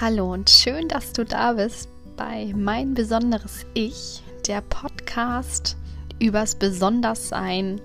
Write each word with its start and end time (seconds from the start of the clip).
Hallo 0.00 0.32
und 0.32 0.50
schön, 0.50 0.88
dass 0.88 1.12
du 1.12 1.24
da 1.24 1.52
bist 1.52 1.88
bei 2.16 2.52
Mein 2.56 2.94
besonderes 2.94 3.66
Ich, 3.74 4.22
der 4.48 4.60
Podcast 4.60 5.76
übers 6.18 6.56
Besonderssein, 6.56 7.80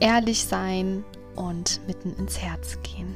ehrlich 0.00 0.44
sein 0.44 1.02
und 1.34 1.80
mitten 1.88 2.14
ins 2.18 2.40
Herz 2.40 2.78
gehen. 2.82 3.14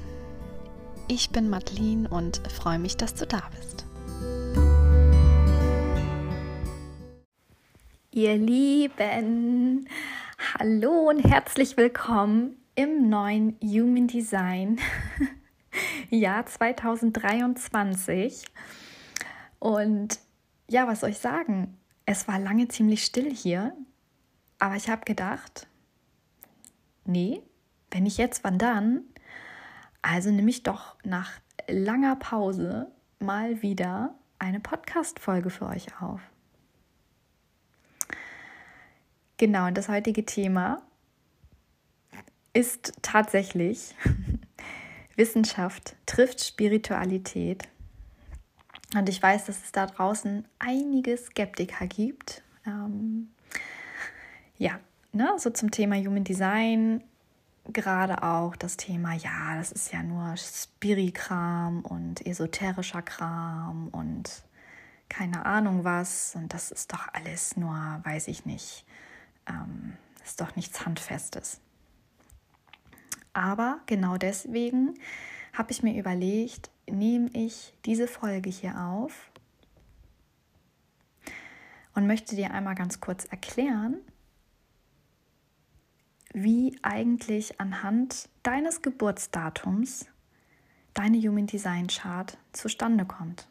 Ich 1.07 1.31
bin 1.31 1.49
Madeline 1.49 2.09
und 2.09 2.41
freue 2.51 2.79
mich, 2.79 2.97
dass 2.97 3.15
du 3.15 3.27
da 3.27 3.43
bist. 3.57 3.87
Ihr 8.11 8.37
Lieben, 8.37 9.89
hallo 10.59 11.11
und 11.11 11.21
herzlich 11.21 11.77
willkommen 11.77 12.57
im 12.75 13.09
neuen 13.09 13.57
Human 13.63 14.09
Design 14.09 14.81
Jahr 16.11 16.47
2023. 16.47 18.45
Und 19.59 20.19
ja, 20.69 20.87
was 20.87 21.01
soll 21.01 21.11
ich 21.11 21.19
sagen? 21.19 21.77
Es 22.07 22.29
war 22.29 22.39
lange 22.39 22.69
ziemlich 22.69 23.05
still 23.05 23.35
hier, 23.35 23.75
aber 24.59 24.77
ich 24.77 24.89
habe 24.89 25.05
gedacht, 25.05 25.67
nee, 27.05 27.43
wenn 27.91 28.07
ich 28.07 28.17
jetzt, 28.17 28.45
wann 28.45 28.59
dann? 28.59 29.03
Also 30.03 30.31
nehme 30.31 30.51
ich 30.51 30.63
doch 30.63 30.97
nach 31.05 31.33
langer 31.69 32.17
Pause 32.17 32.91
mal 33.19 33.63
wieder 33.63 34.15
eine 34.39 34.61
Podcast-Folge 34.61 35.51
für 35.51 35.67
euch 35.67 35.89
auf. 36.01 36.21
Genau, 39.37 39.67
und 39.67 39.77
das 39.77 39.89
heutige 39.89 40.25
Thema 40.25 40.83
ist 42.53 42.93
tatsächlich 43.03 43.95
Wissenschaft 45.19 45.97
trifft 46.07 46.43
Spiritualität. 46.43 47.69
Und 48.95 49.09
ich 49.09 49.23
weiß, 49.23 49.45
dass 49.45 49.63
es 49.65 49.73
da 49.73 49.87
draußen 49.87 50.47
einige 50.59 51.17
Skeptiker 51.17 51.87
gibt. 51.87 52.43
Ähm, 52.67 53.29
ja, 54.57 54.79
ne, 55.13 55.35
so 55.37 55.51
zum 55.51 55.71
Thema 55.71 55.97
Human 55.97 56.25
Design, 56.25 57.03
gerade 57.71 58.23
auch 58.23 58.57
das 58.57 58.79
Thema, 58.79 59.13
ja, 59.15 59.57
das 59.57 59.73
ist 59.73 59.93
ja 59.93 60.03
nur 60.03 60.35
Spirikram 60.37 61.83
und 61.83 62.25
esoterischer 62.25 63.03
Kram 63.03 63.89
und 63.89 64.45
keine 65.09 65.45
Ahnung 65.45 65.85
was. 65.85 66.35
Und 66.35 66.55
das 66.55 66.71
ist 66.71 66.93
doch 66.93 67.09
alles 67.13 67.57
nur, 67.57 67.75
weiß 68.05 68.29
ich 68.29 68.47
nicht, 68.47 68.87
ähm, 69.49 69.97
ist 70.25 70.41
doch 70.41 70.57
nichts 70.57 70.87
Handfestes. 70.87 71.61
Aber 73.39 73.79
genau 73.87 74.17
deswegen 74.17 74.99
habe 75.53 75.71
ich 75.71 75.85
mir 75.85 75.97
überlegt, 75.97 76.73
nehme 76.91 77.31
ich 77.35 77.73
diese 77.85 78.09
Folge 78.09 78.51
hier 78.51 78.81
auf 78.81 79.31
und 81.95 82.09
möchte 82.09 82.35
dir 82.35 82.51
einmal 82.51 82.75
ganz 82.75 82.99
kurz 82.99 83.27
erklären, 83.27 83.99
wie 86.33 86.77
eigentlich 86.83 87.61
anhand 87.61 88.29
deines 88.43 88.83
Geburtsdatums 88.83 90.07
deine 90.95 91.19
Human 91.19 91.47
Design 91.47 91.87
Chart 91.87 92.37
zustande 92.53 93.05
kommt. 93.05 93.47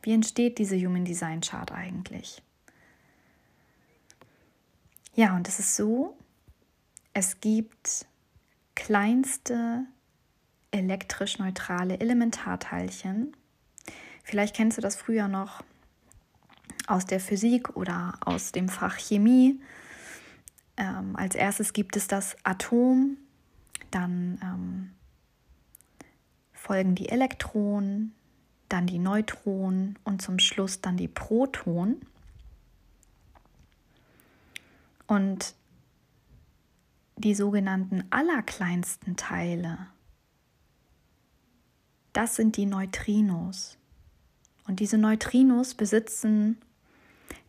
Wie 0.00 0.14
entsteht 0.14 0.56
diese 0.56 0.78
Human 0.78 1.04
Design 1.04 1.42
Chart 1.42 1.70
eigentlich? 1.70 2.42
Ja, 5.14 5.36
und 5.36 5.46
es 5.48 5.58
ist 5.58 5.76
so, 5.76 6.16
es 7.12 7.40
gibt 7.40 8.06
kleinste 8.82 9.84
elektrisch 10.72 11.38
neutrale 11.38 12.00
Elementarteilchen. 12.00 13.36
Vielleicht 14.24 14.56
kennst 14.56 14.76
du 14.76 14.82
das 14.82 14.96
früher 14.96 15.28
noch 15.28 15.62
aus 16.88 17.06
der 17.06 17.20
Physik 17.20 17.76
oder 17.76 18.14
aus 18.24 18.50
dem 18.50 18.68
Fach 18.68 18.98
Chemie. 18.98 19.60
Ähm, 20.76 21.14
als 21.14 21.36
erstes 21.36 21.72
gibt 21.74 21.96
es 21.96 22.08
das 22.08 22.36
Atom, 22.42 23.18
dann 23.92 24.40
ähm, 24.42 24.90
folgen 26.52 26.96
die 26.96 27.08
Elektronen, 27.08 28.12
dann 28.68 28.88
die 28.88 28.98
Neutronen 28.98 29.96
und 30.02 30.22
zum 30.22 30.40
Schluss 30.40 30.80
dann 30.80 30.96
die 30.96 31.06
Protonen. 31.06 32.04
Und 35.06 35.54
die 37.16 37.34
sogenannten 37.34 38.04
allerkleinsten 38.10 39.16
Teile, 39.16 39.86
das 42.12 42.36
sind 42.36 42.56
die 42.56 42.66
Neutrinos. 42.66 43.78
Und 44.66 44.80
diese 44.80 44.98
Neutrinos 44.98 45.74
besitzen 45.74 46.58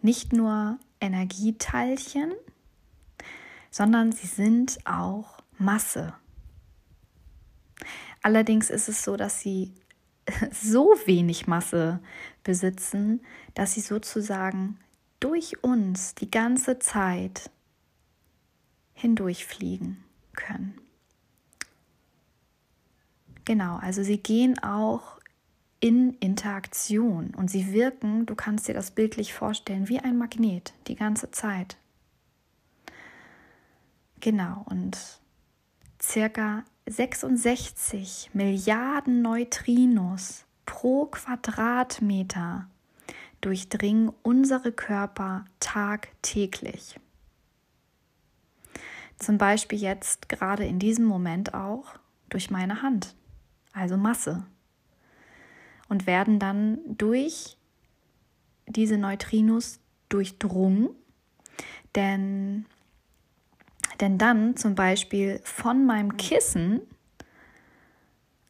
nicht 0.02 0.34
nur 0.34 0.80
Energieteilchen, 1.00 2.34
sondern 3.70 4.12
sie 4.12 4.28
sind 4.28 4.80
auch 4.86 5.40
Masse. 5.58 6.14
Allerdings 8.22 8.70
ist 8.70 8.88
es 8.88 9.04
so, 9.04 9.18
dass 9.18 9.42
sie 9.42 9.74
so 10.52 10.96
wenig 11.06 11.48
Masse 11.48 12.00
besitzen, 12.44 13.22
dass 13.54 13.74
sie 13.74 13.82
sozusagen 13.82 14.80
durch 15.20 15.64
uns 15.64 16.16
die 16.16 16.32
ganze 16.32 16.80
Zeit 16.80 17.50
hindurchfliegen 19.04 20.02
können. 20.34 20.80
Genau, 23.44 23.76
also 23.76 24.02
sie 24.02 24.18
gehen 24.18 24.58
auch 24.64 25.20
in 25.82 26.14
Interaktion 26.22 27.36
und 27.36 27.52
sie 27.52 27.74
wirken, 27.74 28.26
du 28.26 28.34
kannst 28.34 28.70
dir 28.70 28.74
das 28.74 28.92
bildlich 28.92 29.34
vorstellen, 29.34 29.90
wie 29.90 30.00
ein 30.00 30.18
Magnet 30.18 30.74
die 30.88 30.96
ganze 30.96 31.32
Zeit. 31.32 31.76
Genau, 34.22 34.64
und 34.70 34.98
circa 36.02 36.64
66 36.88 38.30
Milliarden 38.32 39.22
Neutrinos 39.22 40.46
pro 40.66 41.08
Quadratmeter 41.08 42.70
durchdringen 43.42 44.14
unsere 44.22 44.72
Körper 44.72 45.44
tagtäglich. 45.60 46.98
Zum 49.24 49.38
Beispiel 49.38 49.80
jetzt 49.80 50.28
gerade 50.28 50.66
in 50.66 50.80
diesem 50.80 51.06
Moment 51.06 51.54
auch 51.54 51.96
durch 52.28 52.52
meine 52.52 52.82
Hand, 52.82 53.16
also 53.72 53.96
Masse. 53.96 54.46
Und 55.88 56.08
werden 56.08 56.40
dann 56.40 56.80
durch 56.86 57.56
diese 58.68 58.98
Neutrinos 58.98 59.80
durchdrungen, 60.10 60.90
denn, 61.96 62.66
denn 64.02 64.18
dann 64.18 64.58
zum 64.58 64.76
Beispiel 64.76 65.40
von 65.46 65.86
meinem 65.86 66.18
Kissen, 66.18 66.82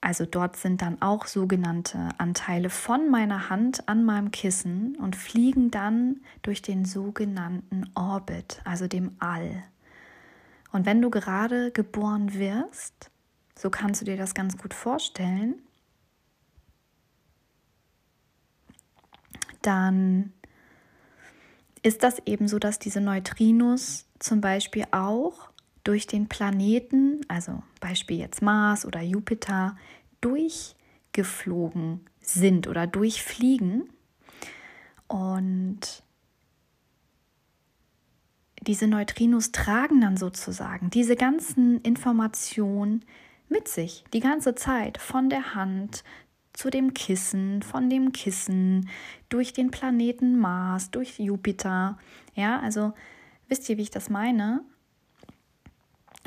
also 0.01 0.25
dort 0.25 0.55
sind 0.55 0.81
dann 0.81 0.99
auch 1.03 1.27
sogenannte 1.27 2.09
Anteile 2.17 2.71
von 2.71 3.11
meiner 3.11 3.51
Hand 3.51 3.87
an 3.87 4.03
meinem 4.05 4.31
Kissen 4.31 4.95
und 4.95 5.15
fliegen 5.15 5.69
dann 5.69 6.21
durch 6.41 6.63
den 6.63 6.83
sogenannten 6.83 7.91
Orbit, 7.93 8.59
also 8.65 8.87
dem 8.87 9.15
All. 9.19 9.63
Und 10.73 10.85
wenn 10.87 11.01
du 11.01 11.09
gerade 11.09 11.71
geboren 11.71 12.33
wirst, 12.33 13.11
so 13.57 13.69
kannst 13.69 14.01
du 14.01 14.05
dir 14.05 14.17
das 14.17 14.33
ganz 14.33 14.57
gut 14.57 14.73
vorstellen, 14.73 15.61
dann 19.61 20.33
ist 21.83 22.03
das 22.03 22.19
eben 22.25 22.47
so, 22.47 22.57
dass 22.59 22.79
diese 22.79 23.01
Neutrinos 23.01 24.07
zum 24.17 24.41
Beispiel 24.41 24.85
auch 24.91 25.51
durch 25.83 26.07
den 26.07 26.27
Planeten, 26.27 27.21
also 27.27 27.61
Beispiel 27.79 28.17
jetzt 28.17 28.41
Mars 28.41 28.85
oder 28.85 29.01
Jupiter, 29.01 29.77
durchgeflogen 30.21 32.01
sind 32.19 32.67
oder 32.67 32.87
durchfliegen. 32.87 33.89
Und 35.07 36.02
diese 38.63 38.87
Neutrinos 38.87 39.51
tragen 39.51 40.01
dann 40.01 40.17
sozusagen 40.17 40.89
diese 40.89 41.15
ganzen 41.15 41.81
Informationen 41.81 43.05
mit 43.49 43.67
sich 43.67 44.03
die 44.13 44.19
ganze 44.19 44.55
Zeit 44.55 44.97
von 44.97 45.29
der 45.29 45.55
Hand 45.55 46.03
zu 46.53 46.69
dem 46.69 46.93
Kissen, 46.93 47.61
von 47.61 47.89
dem 47.89 48.11
Kissen, 48.11 48.89
durch 49.29 49.53
den 49.53 49.71
Planeten 49.71 50.37
Mars, 50.37 50.91
durch 50.91 51.19
Jupiter. 51.19 51.97
Ja, 52.35 52.59
also 52.59 52.93
wisst 53.47 53.69
ihr, 53.69 53.77
wie 53.77 53.83
ich 53.83 53.91
das 53.91 54.09
meine? 54.09 54.63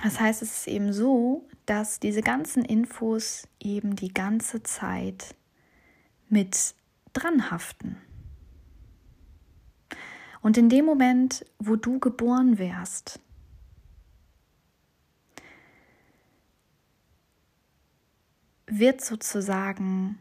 Das 0.03 0.21
heißt, 0.21 0.43
es 0.43 0.59
ist 0.59 0.69
eben 0.69 0.93
so, 0.93 1.49
dass 1.65 2.01
diese 2.01 2.23
ganzen 2.23 2.65
Infos 2.65 3.49
eben 3.61 3.97
die 3.97 4.13
ganze 4.13 4.63
Zeit 4.63 5.35
mit 6.29 6.75
dran 7.13 7.51
haften. 7.51 7.97
Und 10.47 10.57
in 10.57 10.69
dem 10.69 10.85
Moment, 10.85 11.45
wo 11.59 11.75
du 11.75 11.99
geboren 11.99 12.57
wärst, 12.57 13.19
wird 18.69 19.05
sozusagen 19.05 20.21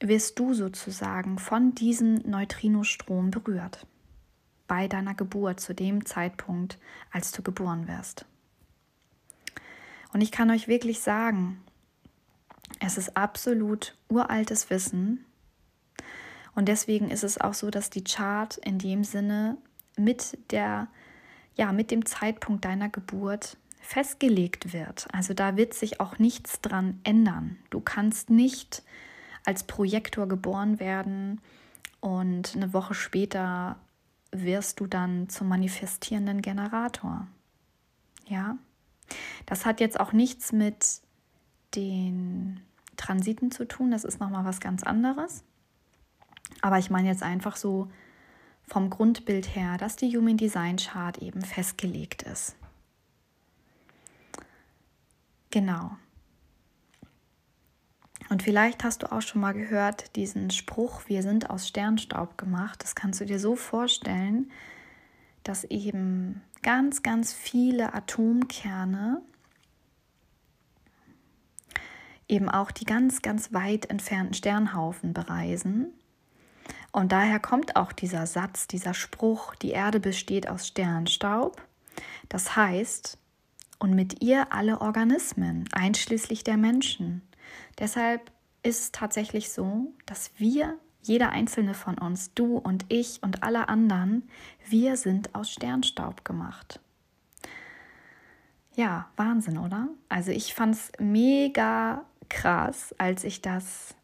wirst 0.00 0.38
du 0.38 0.52
sozusagen 0.52 1.38
von 1.38 1.74
diesem 1.74 2.16
Neutrinostrom 2.28 3.30
berührt. 3.30 3.86
Bei 4.66 4.86
deiner 4.86 5.14
Geburt, 5.14 5.60
zu 5.60 5.74
dem 5.74 6.04
Zeitpunkt, 6.04 6.78
als 7.10 7.32
du 7.32 7.40
geboren 7.40 7.88
wirst. 7.88 8.26
Und 10.12 10.20
ich 10.20 10.30
kann 10.30 10.50
euch 10.50 10.68
wirklich 10.68 11.00
sagen, 11.00 11.64
es 12.80 12.98
ist 12.98 13.16
absolut 13.16 13.96
uraltes 14.10 14.68
Wissen. 14.68 15.24
Und 16.54 16.68
deswegen 16.68 17.10
ist 17.10 17.24
es 17.24 17.40
auch 17.40 17.54
so, 17.54 17.70
dass 17.70 17.90
die 17.90 18.04
Chart 18.04 18.56
in 18.58 18.78
dem 18.78 19.04
Sinne 19.04 19.56
mit 19.96 20.38
der, 20.50 20.88
ja, 21.56 21.72
mit 21.72 21.90
dem 21.90 22.06
Zeitpunkt 22.06 22.64
deiner 22.64 22.88
Geburt 22.88 23.56
festgelegt 23.80 24.72
wird. 24.72 25.06
Also 25.12 25.34
da 25.34 25.56
wird 25.56 25.74
sich 25.74 26.00
auch 26.00 26.18
nichts 26.18 26.60
dran 26.60 27.00
ändern. 27.04 27.58
Du 27.70 27.80
kannst 27.80 28.30
nicht 28.30 28.82
als 29.44 29.64
Projektor 29.64 30.26
geboren 30.26 30.80
werden 30.80 31.40
und 32.00 32.54
eine 32.56 32.72
Woche 32.72 32.94
später 32.94 33.76
wirst 34.30 34.80
du 34.80 34.86
dann 34.86 35.28
zum 35.28 35.48
manifestierenden 35.48 36.40
Generator. 36.40 37.26
Ja, 38.26 38.56
das 39.46 39.66
hat 39.66 39.80
jetzt 39.80 40.00
auch 40.00 40.12
nichts 40.12 40.52
mit 40.52 41.02
den 41.74 42.60
Transiten 42.96 43.50
zu 43.50 43.66
tun. 43.66 43.90
Das 43.90 44.04
ist 44.04 44.18
nochmal 44.18 44.44
was 44.44 44.60
ganz 44.60 44.82
anderes. 44.82 45.44
Aber 46.60 46.78
ich 46.78 46.90
meine 46.90 47.08
jetzt 47.08 47.22
einfach 47.22 47.56
so 47.56 47.88
vom 48.66 48.90
Grundbild 48.90 49.54
her, 49.54 49.76
dass 49.76 49.96
die 49.96 50.16
Human 50.16 50.36
Design 50.36 50.76
Chart 50.76 51.18
eben 51.18 51.42
festgelegt 51.42 52.22
ist. 52.22 52.56
Genau. 55.50 55.92
Und 58.30 58.42
vielleicht 58.42 58.82
hast 58.84 59.02
du 59.02 59.12
auch 59.12 59.22
schon 59.22 59.42
mal 59.42 59.52
gehört 59.52 60.16
diesen 60.16 60.50
Spruch, 60.50 61.02
wir 61.06 61.22
sind 61.22 61.50
aus 61.50 61.68
Sternstaub 61.68 62.38
gemacht. 62.38 62.82
Das 62.82 62.94
kannst 62.94 63.20
du 63.20 63.26
dir 63.26 63.38
so 63.38 63.54
vorstellen, 63.54 64.50
dass 65.42 65.64
eben 65.64 66.42
ganz, 66.62 67.02
ganz 67.02 67.32
viele 67.34 67.92
Atomkerne 67.92 69.20
eben 72.26 72.48
auch 72.48 72.70
die 72.70 72.86
ganz, 72.86 73.20
ganz 73.20 73.52
weit 73.52 73.90
entfernten 73.90 74.34
Sternhaufen 74.34 75.12
bereisen. 75.12 75.92
Und 76.94 77.10
daher 77.10 77.40
kommt 77.40 77.74
auch 77.74 77.90
dieser 77.90 78.24
Satz, 78.24 78.68
dieser 78.68 78.94
Spruch, 78.94 79.56
die 79.56 79.70
Erde 79.70 79.98
besteht 79.98 80.48
aus 80.48 80.68
Sternstaub. 80.68 81.60
Das 82.28 82.54
heißt, 82.54 83.18
und 83.80 83.96
mit 83.96 84.22
ihr 84.22 84.52
alle 84.52 84.80
Organismen, 84.80 85.68
einschließlich 85.72 86.44
der 86.44 86.56
Menschen. 86.56 87.22
Deshalb 87.80 88.30
ist 88.62 88.80
es 88.80 88.92
tatsächlich 88.92 89.50
so, 89.50 89.92
dass 90.06 90.30
wir, 90.38 90.78
jeder 91.02 91.30
einzelne 91.30 91.74
von 91.74 91.98
uns, 91.98 92.32
du 92.32 92.58
und 92.58 92.84
ich 92.88 93.20
und 93.24 93.42
alle 93.42 93.68
anderen, 93.68 94.28
wir 94.64 94.96
sind 94.96 95.34
aus 95.34 95.50
Sternstaub 95.50 96.24
gemacht. 96.24 96.78
Ja, 98.76 99.08
Wahnsinn, 99.16 99.58
oder? 99.58 99.88
Also 100.08 100.30
ich 100.30 100.54
fand 100.54 100.76
es 100.76 100.92
mega 101.00 102.04
krass, 102.28 102.94
als 102.98 103.24
ich 103.24 103.42
das 103.42 103.96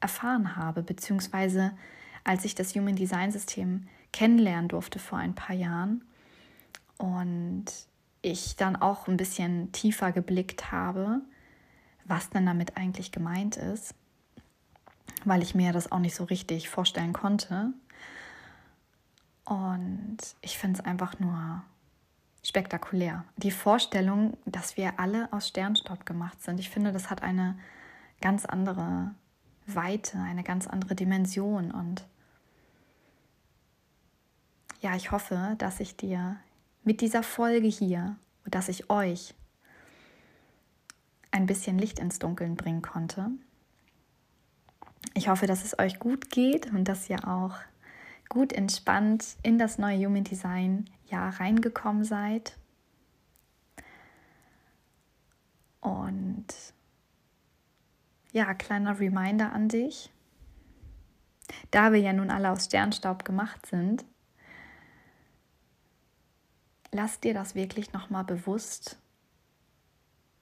erfahren 0.00 0.56
habe, 0.56 0.82
beziehungsweise 0.82 1.72
als 2.24 2.44
ich 2.44 2.54
das 2.54 2.74
Human 2.74 2.96
Design 2.96 3.32
System 3.32 3.88
kennenlernen 4.12 4.68
durfte 4.68 4.98
vor 4.98 5.18
ein 5.18 5.34
paar 5.34 5.56
Jahren 5.56 6.04
und 6.98 7.66
ich 8.22 8.56
dann 8.56 8.76
auch 8.76 9.06
ein 9.08 9.16
bisschen 9.16 9.72
tiefer 9.72 10.12
geblickt 10.12 10.72
habe, 10.72 11.20
was 12.04 12.30
denn 12.30 12.46
damit 12.46 12.76
eigentlich 12.76 13.12
gemeint 13.12 13.56
ist, 13.56 13.94
weil 15.24 15.42
ich 15.42 15.54
mir 15.54 15.72
das 15.72 15.92
auch 15.92 15.98
nicht 15.98 16.14
so 16.14 16.24
richtig 16.24 16.68
vorstellen 16.68 17.12
konnte. 17.12 17.72
Und 19.44 20.18
ich 20.42 20.58
finde 20.58 20.80
es 20.80 20.84
einfach 20.84 21.18
nur 21.18 21.62
spektakulär. 22.42 23.24
Die 23.36 23.50
Vorstellung, 23.50 24.36
dass 24.44 24.76
wir 24.76 24.98
alle 24.98 25.32
aus 25.32 25.48
Sternstaub 25.48 26.06
gemacht 26.06 26.42
sind, 26.42 26.60
ich 26.60 26.70
finde, 26.70 26.92
das 26.92 27.10
hat 27.10 27.22
eine 27.22 27.58
ganz 28.20 28.44
andere 28.44 29.14
Weite, 29.74 30.18
eine 30.18 30.42
ganz 30.42 30.66
andere 30.66 30.94
Dimension. 30.94 31.70
Und 31.70 32.06
ja, 34.80 34.94
ich 34.96 35.10
hoffe, 35.10 35.54
dass 35.58 35.80
ich 35.80 35.96
dir 35.96 36.36
mit 36.84 37.00
dieser 37.00 37.22
Folge 37.22 37.68
hier, 37.68 38.16
dass 38.44 38.68
ich 38.68 38.90
euch 38.90 39.34
ein 41.30 41.46
bisschen 41.46 41.78
Licht 41.78 41.98
ins 41.98 42.18
Dunkeln 42.18 42.56
bringen 42.56 42.82
konnte. 42.82 43.30
Ich 45.14 45.28
hoffe, 45.28 45.46
dass 45.46 45.64
es 45.64 45.78
euch 45.78 45.98
gut 45.98 46.30
geht 46.30 46.72
und 46.72 46.84
dass 46.84 47.10
ihr 47.10 47.26
auch 47.26 47.56
gut 48.28 48.52
entspannt 48.52 49.36
in 49.42 49.58
das 49.58 49.78
neue 49.78 50.06
Human 50.06 50.24
Design 50.24 50.88
Jahr 51.06 51.40
reingekommen 51.40 52.04
seid. 52.04 52.56
Und 55.80 56.46
ja, 58.38 58.54
kleiner 58.54 59.00
Reminder 59.00 59.52
an 59.52 59.68
dich. 59.68 60.12
Da 61.72 61.92
wir 61.92 61.98
ja 61.98 62.12
nun 62.12 62.30
alle 62.30 62.50
aus 62.50 62.66
Sternstaub 62.66 63.24
gemacht 63.24 63.66
sind, 63.66 64.04
lass 66.92 67.18
dir 67.18 67.34
das 67.34 67.56
wirklich 67.56 67.92
nochmal 67.92 68.22
bewusst 68.22 69.00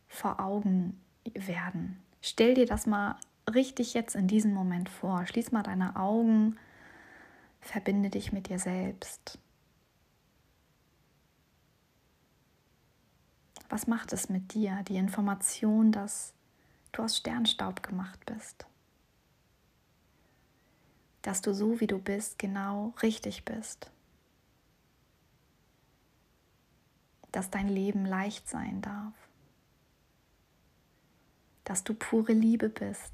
vor 0.09 0.41
Augen 0.41 1.01
werden. 1.33 2.03
Stell 2.21 2.55
dir 2.55 2.67
das 2.67 2.87
mal 2.87 3.17
richtig 3.53 3.95
jetzt 3.95 4.15
in 4.15 4.29
diesem 4.29 4.53
Moment 4.53 4.91
vor. 4.91 5.25
Schließ 5.27 5.53
mal 5.53 5.63
deine 5.63 5.97
Augen, 5.97 6.59
verbinde 7.61 8.11
dich 8.11 8.31
mit 8.31 8.51
dir 8.51 8.59
selbst. 8.59 9.39
Was 13.71 13.87
macht 13.87 14.13
es 14.13 14.29
mit 14.29 14.53
dir, 14.53 14.83
die 14.87 14.97
Information, 14.97 15.93
dass 15.93 16.36
du 16.97 17.03
aus 17.03 17.17
Sternstaub 17.17 17.83
gemacht 17.83 18.25
bist? 18.27 18.67
Dass 21.23 21.43
du 21.43 21.53
so, 21.53 21.81
wie 21.81 21.87
du 21.87 21.99
bist, 21.99 22.39
genau 22.39 22.95
richtig 23.03 23.45
bist? 23.45 23.91
Dass 27.33 27.51
dein 27.51 27.69
Leben 27.69 28.07
leicht 28.07 28.49
sein 28.49 28.81
darf? 28.81 29.15
Dass 31.65 31.83
du 31.83 31.95
pure 31.95 32.33
Liebe 32.33 32.69
bist? 32.69 33.13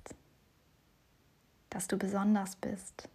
Dass 1.71 1.88
du 1.88 1.97
besonders 1.97 2.57
bist? 2.57 3.09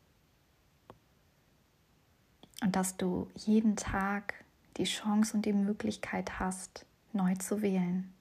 Und 2.63 2.75
dass 2.75 2.98
du 2.98 3.30
jeden 3.36 3.75
Tag 3.75 4.34
die 4.77 4.86
Chance 4.86 5.38
und 5.38 5.46
die 5.46 5.53
Möglichkeit 5.53 6.39
hast, 6.39 6.86
neu 7.13 7.36
zu 7.36 7.62
wählen. 7.62 8.17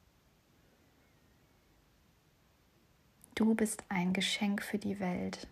Du 3.36 3.54
bist 3.54 3.84
ein 3.90 4.14
Geschenk 4.14 4.62
für 4.62 4.78
die 4.78 4.98
Welt. 4.98 5.46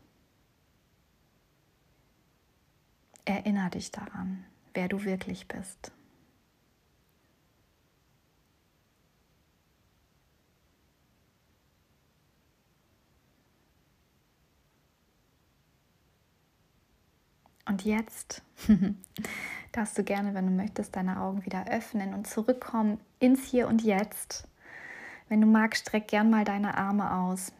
Erinner 3.27 3.69
dich 3.69 3.91
daran, 3.93 4.47
wer 4.73 4.89
du 4.89 5.05
wirklich 5.05 5.49
bist. 5.49 5.93
Und 17.67 17.85
jetzt 17.85 18.43
darfst 19.73 19.99
du 19.99 20.05
gerne, 20.05 20.33
wenn 20.33 20.47
du 20.47 20.53
möchtest, 20.53 20.97
deine 20.97 21.21
Augen 21.21 21.45
wieder 21.45 21.67
öffnen 21.71 22.15
und 22.15 22.27
zurückkommen 22.27 22.99
ins 23.19 23.45
Hier 23.45 23.69
und 23.69 23.83
Jetzt. 23.83 24.49
Wenn 25.29 25.43
du 25.43 25.47
magst, 25.47 25.83
streck 25.83 26.09
gern 26.09 26.31
mal 26.31 26.47
deine 26.47 26.79
Arme 26.79 27.13
aus. 27.13 27.53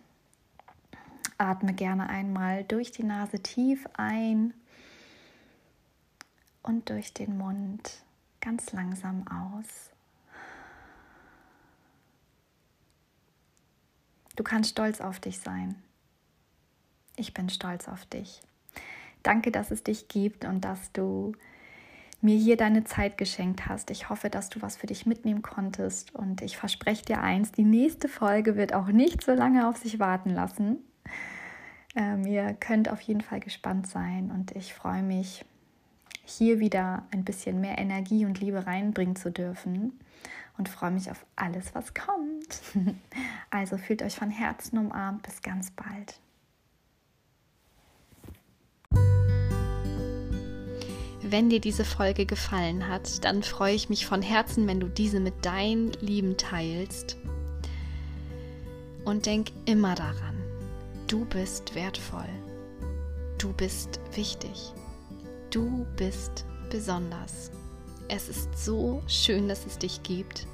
Atme 1.39 1.75
gerne 1.75 2.09
einmal 2.09 2.65
durch 2.65 2.91
die 2.93 3.05
Nase 3.05 3.41
tief 3.41 3.87
ein 3.95 4.55
und 6.63 6.91
durch 6.91 7.13
den 7.13 7.37
Mund 7.37 8.03
ganz 8.41 8.73
langsam 8.73 9.27
aus. 9.29 9.91
Du 14.37 14.43
kannst 14.43 14.71
stolz 14.71 15.01
auf 15.01 15.21
dich 15.21 15.39
sein. 15.39 15.77
Ich 17.17 17.35
bin 17.35 17.49
stolz 17.49 17.89
auf 17.89 18.05
dich. 18.07 18.41
Danke, 19.23 19.53
dass 19.53 19.71
es 19.71 19.85
dich 19.85 20.09
gibt 20.09 20.45
und 20.45 20.63
dass 20.63 20.93
du 20.93 21.33
mir 22.21 22.37
hier 22.37 22.57
deine 22.57 22.85
Zeit 22.85 23.19
geschenkt 23.19 23.67
hast. 23.67 23.91
Ich 23.91 24.09
hoffe, 24.09 24.31
dass 24.31 24.49
du 24.49 24.61
was 24.63 24.77
für 24.77 24.87
dich 24.87 25.07
mitnehmen 25.07 25.43
konntest 25.43 26.15
und 26.15 26.43
ich 26.43 26.57
verspreche 26.57 27.05
dir 27.05 27.21
eins, 27.21 27.53
die 27.53 27.65
nächste 27.65 28.09
Folge 28.09 28.57
wird 28.57 28.73
auch 28.73 28.89
nicht 28.89 29.23
so 29.23 29.33
lange 29.33 29.69
auf 29.69 29.77
sich 29.77 29.99
warten 29.99 30.31
lassen. 30.31 30.79
Ähm, 31.97 32.27
ihr 32.27 32.55
könnt 32.55 32.89
auf 32.89 33.01
jeden 33.01 33.21
Fall 33.21 33.41
gespannt 33.41 33.87
sein 33.87 34.31
und 34.31 34.53
ich 34.53 34.75
freue 34.75 35.03
mich, 35.03 35.45
hier 36.25 36.59
wieder 36.59 37.05
ein 37.11 37.25
bisschen 37.25 37.61
mehr 37.61 37.79
Energie 37.79 38.25
und 38.25 38.41
Liebe 38.41 38.67
reinbringen 38.67 39.17
zu 39.17 39.31
dürfen 39.31 39.93
und 40.57 40.69
freue 40.69 40.91
mich 40.91 41.11
auf 41.11 41.25
alles, 41.37 41.75
was 41.75 41.95
kommt. 41.95 42.63
Also 43.51 43.79
fühlt 43.79 44.03
euch 44.03 44.17
von 44.17 44.31
Herzen 44.31 44.79
umarmt. 44.79 45.23
Bis 45.23 45.41
ganz 45.41 45.71
bald. 45.71 46.19
Wenn 51.23 51.51
dir 51.51 51.61
diese 51.61 51.85
Folge 51.85 52.27
gefallen 52.27 52.89
hat, 52.89 53.25
dann 53.25 53.45
freue 53.45 53.75
ich 53.75 53.89
mich 53.89 54.07
von 54.07 54.23
Herzen, 54.23 54.67
wenn 54.67 54.81
du 54.81 54.89
diese 54.89 55.21
mit 55.21 55.47
deinen 55.47 55.93
Lieben 56.01 56.37
teilst. 56.37 57.17
Und 59.05 59.27
denk 59.27 59.53
immer 59.67 59.95
daran, 59.95 60.34
du 61.07 61.25
bist 61.27 61.75
wertvoll. 61.75 62.29
Du 63.39 63.53
bist 63.53 64.01
wichtig. 64.15 64.73
Du 65.51 65.87
bist 65.97 66.45
besonders. 66.71 67.51
Es 68.09 68.29
ist 68.29 68.49
so 68.57 69.03
schön, 69.07 69.49
dass 69.49 69.67
es 69.67 69.79
dich 69.79 70.03
gibt. 70.03 70.47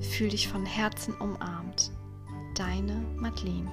Fühl 0.00 0.28
dich 0.28 0.48
von 0.48 0.66
Herzen 0.66 1.14
umarmt. 1.14 1.90
Deine 2.54 2.94
Madeline. 3.16 3.70